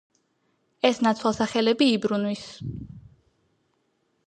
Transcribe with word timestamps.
ეს 0.89 1.01
ნაცვალსახელები 1.07 1.89
იბრუნვის. 1.97 2.43